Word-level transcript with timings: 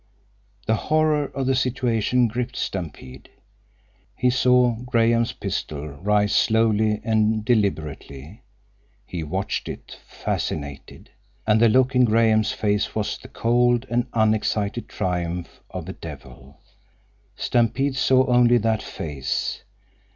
The 0.65 0.73
horror 0.73 1.25
of 1.25 1.45
the 1.45 1.53
situation 1.53 2.27
gripped 2.27 2.55
Stampede. 2.55 3.29
He 4.15 4.31
saw 4.31 4.75
Graham's 4.83 5.31
pistol 5.33 5.89
rise 5.89 6.33
slowly 6.35 7.01
and 7.03 7.45
deliberately. 7.45 8.41
He 9.05 9.21
watched 9.21 9.69
it, 9.69 9.97
fascinated. 10.07 11.11
And 11.45 11.61
the 11.61 11.69
look 11.69 11.93
in 11.95 12.05
Graham's 12.05 12.51
face 12.51 12.95
was 12.95 13.15
the 13.19 13.27
cold 13.27 13.85
and 13.91 14.07
unexcited 14.11 14.89
triumph 14.89 15.61
of 15.69 15.87
a 15.87 15.93
devil. 15.93 16.57
Stampede 17.35 17.95
saw 17.95 18.25
only 18.25 18.57
that 18.57 18.81
face. 18.81 19.61